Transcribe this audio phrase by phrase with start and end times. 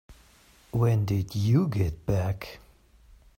[0.71, 2.59] When did you get back?